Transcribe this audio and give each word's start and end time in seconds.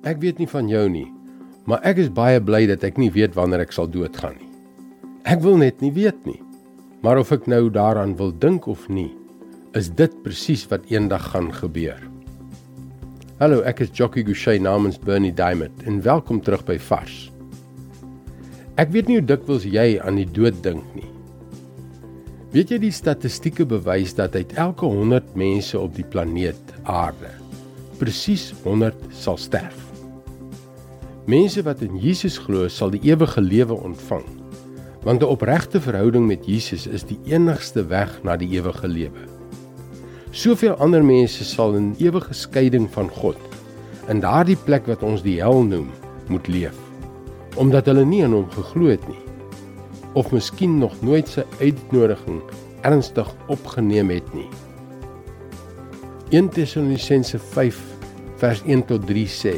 Ek 0.00 0.16
weet 0.22 0.38
nie 0.40 0.48
van 0.48 0.64
jou 0.64 0.86
nie, 0.88 1.08
maar 1.68 1.82
ek 1.84 1.98
is 2.00 2.12
baie 2.16 2.40
bly 2.40 2.62
dat 2.70 2.84
ek 2.88 2.96
nie 2.96 3.10
weet 3.12 3.34
wanneer 3.36 3.66
ek 3.66 3.74
sal 3.76 3.88
doodgaan 3.90 4.38
nie. 4.38 4.46
Ek 5.28 5.42
wil 5.44 5.58
net 5.60 5.82
nie 5.84 5.92
weet 5.92 6.22
nie. 6.24 6.38
Maar 7.04 7.20
of 7.20 7.32
ek 7.36 7.44
nou 7.48 7.66
daaraan 7.72 8.14
wil 8.16 8.32
dink 8.32 8.64
of 8.68 8.86
nie, 8.88 9.10
is 9.76 9.90
dit 9.96 10.14
presies 10.24 10.64
wat 10.72 10.88
eendag 10.88 11.26
gaan 11.34 11.50
gebeur. 11.52 12.00
Hallo, 13.40 13.60
ek 13.68 13.82
is 13.84 13.92
Jockey 13.92 14.24
Gouchee 14.24 14.60
namens 14.60 14.96
Bernie 15.00 15.34
Diamond 15.36 15.84
en 15.84 16.00
welkom 16.04 16.40
terug 16.44 16.64
by 16.68 16.78
Vars. 16.80 17.28
Ek 18.80 18.92
weet 18.96 19.08
nie 19.08 19.20
hoe 19.20 19.28
dikwels 19.34 19.68
jy 19.68 19.98
aan 20.00 20.16
die 20.20 20.28
dood 20.28 20.62
dink 20.64 20.84
nie. 20.96 21.08
Weet 22.56 22.72
jy 22.72 22.80
die 22.88 22.94
statistieke 22.94 23.68
bewys 23.68 24.16
dat 24.16 24.32
uit 24.36 24.56
elke 24.56 24.88
100 24.88 25.36
mense 25.36 25.76
op 25.76 25.92
die 25.96 26.08
planeet 26.08 26.76
Aarde 26.88 27.36
presies 28.00 28.48
100 28.64 28.96
sal 29.12 29.36
sterf. 29.36 29.89
Mense 31.30 31.62
wat 31.62 31.82
in 31.84 31.98
Jesus 32.00 32.40
glo, 32.42 32.66
sal 32.66 32.90
die 32.90 33.02
ewige 33.06 33.40
lewe 33.40 33.76
ontvang. 33.78 34.24
Want 35.06 35.22
'n 35.22 35.30
opregte 35.30 35.80
verhouding 35.80 36.26
met 36.26 36.46
Jesus 36.46 36.86
is 36.86 37.04
die 37.04 37.18
enigste 37.24 37.86
weg 37.86 38.18
na 38.22 38.36
die 38.36 38.48
ewige 38.48 38.88
lewe. 38.88 39.22
Soveel 40.30 40.74
ander 40.74 41.04
mense 41.04 41.44
sal 41.44 41.74
in 41.74 41.94
ewige 41.98 42.34
skeiding 42.34 42.90
van 42.90 43.08
God 43.08 43.36
in 44.08 44.20
daardie 44.20 44.56
plek 44.56 44.86
wat 44.86 45.02
ons 45.02 45.22
die 45.22 45.38
hel 45.38 45.62
noem, 45.62 45.90
moet 46.28 46.48
leef 46.48 46.74
omdat 47.58 47.86
hulle 47.90 48.04
nie 48.04 48.22
aan 48.24 48.32
hom 48.32 48.50
geglo 48.50 48.90
het 48.90 49.02
nie 49.08 49.18
of 50.14 50.30
miskien 50.32 50.78
nog 50.78 50.94
nooit 51.02 51.28
sy 51.28 51.42
uitnodiging 51.60 52.40
ernstig 52.82 53.28
opgeneem 53.46 54.10
het 54.10 54.34
nie. 54.34 54.48
1 56.30 56.48
Tessalonisense 56.48 57.38
5 57.38 57.78
vers 58.36 58.62
1 58.66 58.86
tot 58.86 59.06
3 59.06 59.26
sê: 59.26 59.54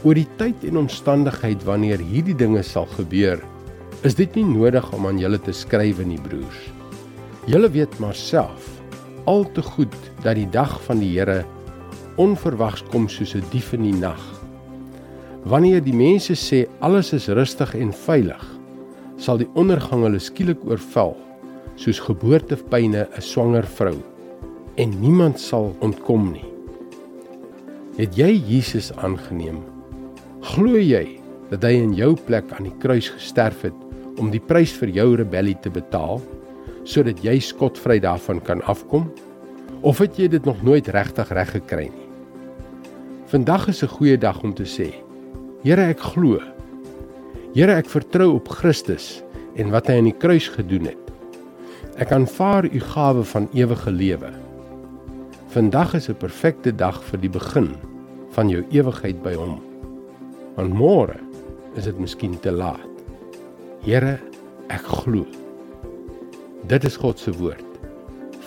Oor 0.00 0.16
die 0.16 0.28
tyd 0.40 0.62
en 0.64 0.78
omstandigheid 0.80 1.64
wanneer 1.68 2.00
hierdie 2.00 2.36
dinge 2.36 2.62
sal 2.64 2.86
gebeur, 2.96 3.42
is 4.00 4.14
dit 4.16 4.32
nie 4.38 4.46
nodig 4.48 4.86
om 4.96 5.06
aan 5.10 5.18
julle 5.20 5.38
te 5.44 5.52
skryf 5.52 5.98
nie, 6.00 6.20
broers. 6.24 6.60
Julle 7.50 7.68
weet 7.72 7.98
maar 8.00 8.16
self 8.16 8.80
al 9.28 9.44
te 9.52 9.62
goed 9.62 9.94
dat 10.24 10.38
die 10.38 10.48
dag 10.48 10.78
van 10.86 11.02
die 11.02 11.10
Here 11.12 11.42
onverwags 12.16 12.82
kom 12.92 13.08
soos 13.08 13.34
'n 13.34 13.44
dief 13.52 13.72
in 13.72 13.82
die 13.82 13.98
nag. 13.98 14.20
Wanneer 15.44 15.80
die 15.84 15.96
mense 15.96 16.34
sê 16.34 16.66
alles 16.80 17.12
is 17.12 17.28
rustig 17.28 17.74
en 17.74 17.92
veilig, 17.92 18.44
sal 19.16 19.38
die 19.38 19.48
ondergang 19.54 20.02
hulle 20.02 20.18
skielik 20.18 20.64
oorval 20.64 21.16
soos 21.76 22.00
geboortepyne 22.00 23.08
'n 23.16 23.20
swanger 23.20 23.66
vrou 23.66 23.96
en 24.76 25.00
niemand 25.00 25.40
sal 25.40 25.76
ontkom 25.80 26.32
nie. 26.32 26.48
Het 27.96 28.16
jy 28.16 28.42
Jesus 28.46 28.92
aangeneem? 28.96 29.79
Glo 30.40 30.78
jy 30.80 31.18
dat 31.50 31.64
hy 31.66 31.74
in 31.76 31.90
jou 31.92 32.14
plek 32.16 32.48
aan 32.56 32.64
die 32.64 32.76
kruis 32.80 33.10
gesterf 33.12 33.66
het 33.66 33.76
om 34.20 34.30
die 34.32 34.40
prys 34.40 34.72
vir 34.80 34.88
jou 34.96 35.10
rebellie 35.20 35.56
te 35.60 35.68
betaal 35.72 36.22
sodat 36.88 37.20
jy 37.20 37.34
skotvry 37.44 37.98
daarvan 38.00 38.40
kan 38.40 38.64
afkom? 38.64 39.10
Of 39.84 40.00
het 40.00 40.16
jy 40.16 40.30
dit 40.32 40.48
nog 40.48 40.62
nooit 40.64 40.88
regtig 40.88 41.28
reg 41.36 41.52
gekry 41.58 41.90
nie? 41.92 42.08
Vandag 43.28 43.68
is 43.68 43.82
'n 43.84 43.92
goeie 43.92 44.16
dag 44.16 44.42
om 44.42 44.54
te 44.54 44.64
sê: 44.64 44.94
Here, 45.62 45.82
ek 45.82 46.00
glo. 46.00 46.40
Here, 47.54 47.76
ek 47.76 47.86
vertrou 47.86 48.34
op 48.34 48.48
Christus 48.48 49.22
en 49.56 49.70
wat 49.70 49.86
hy 49.86 49.98
aan 49.98 50.08
die 50.08 50.18
kruis 50.18 50.48
gedoen 50.48 50.86
het. 50.86 51.12
Ek 51.96 52.12
aanvaar 52.12 52.64
u 52.64 52.80
gawe 52.80 53.24
van 53.24 53.48
ewige 53.52 53.90
lewe. 53.90 54.32
Vandag 55.48 55.94
is 55.94 56.08
'n 56.08 56.14
perfekte 56.14 56.72
dag 56.72 57.02
vir 57.04 57.20
die 57.20 57.30
begin 57.30 57.76
van 58.30 58.48
jou 58.48 58.64
ewigheid 58.70 59.22
by 59.22 59.34
hom. 59.34 59.69
Want 60.56 60.74
môre 60.74 61.18
is 61.78 61.86
dit 61.86 61.98
miskien 61.98 62.38
te 62.42 62.50
laat. 62.50 62.86
Here, 63.84 64.18
ek 64.68 64.86
glo. 65.02 65.24
Dit 66.68 66.84
is 66.84 66.98
God 67.00 67.18
se 67.18 67.32
woord 67.38 67.66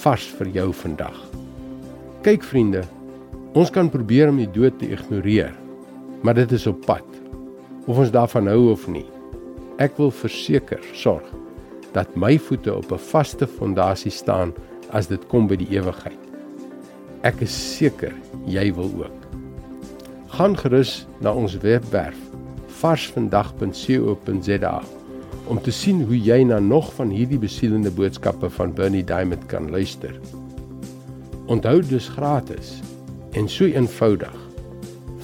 vars 0.00 0.24
vir 0.38 0.48
jou 0.54 0.70
vandag. 0.72 1.16
Kyk 2.24 2.44
vriende, 2.46 2.86
ons 3.58 3.72
kan 3.72 3.90
probeer 3.92 4.30
om 4.30 4.38
die 4.40 4.48
dood 4.48 4.78
te 4.80 4.88
ignoreer, 4.94 5.52
maar 6.24 6.38
dit 6.38 6.52
is 6.56 6.66
op 6.70 6.80
pad. 6.86 7.04
Of 7.84 7.98
ons 7.98 8.12
daarvan 8.14 8.48
hou 8.48 8.70
of 8.72 8.86
nie. 8.88 9.06
Ek 9.80 9.96
wil 10.00 10.12
verseker 10.12 10.80
sorg 10.96 11.26
dat 11.94 12.16
my 12.16 12.36
voete 12.38 12.72
op 12.72 12.92
'n 12.92 13.04
vaste 13.12 13.46
fondasie 13.46 14.12
staan 14.12 14.52
as 14.90 15.06
dit 15.06 15.28
kom 15.28 15.48
by 15.48 15.56
die 15.56 15.70
ewigheid. 15.76 16.18
Ek 17.22 17.40
is 17.40 17.76
seker 17.76 18.12
jy 18.46 18.72
wil 18.74 18.90
ook. 19.04 19.39
Gaan 20.40 20.56
gerus 20.56 21.06
na 21.20 21.34
ons 21.36 21.52
webwerf 21.60 22.16
varsvandag.co.za 22.80 24.70
om 25.52 25.60
te 25.60 25.70
sien 25.70 26.00
hoe 26.08 26.16
jy 26.16 26.38
na 26.48 26.56
nog 26.64 26.88
van 26.96 27.12
hierdie 27.12 27.42
besielende 27.42 27.92
boodskappe 27.92 28.48
van 28.56 28.72
Bernie 28.72 29.04
Diamond 29.04 29.44
kan 29.52 29.68
luister. 29.68 30.16
Onthou 31.44 31.84
dus 31.84 32.08
gratis 32.16 32.80
en 33.36 33.52
so 33.52 33.68
eenvoudig 33.68 34.32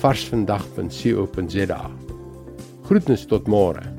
varsvandag.co.za. 0.05 1.83
Groetnis 2.85 3.25
tot 3.25 3.49
môre. 3.49 3.96